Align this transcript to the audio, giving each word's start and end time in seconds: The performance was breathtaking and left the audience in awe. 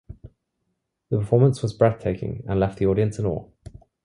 The 1.11 1.19
performance 1.19 1.61
was 1.61 1.73
breathtaking 1.75 2.43
and 2.49 2.59
left 2.59 2.79
the 2.79 2.87
audience 2.87 3.19
in 3.19 3.27
awe. 3.27 3.47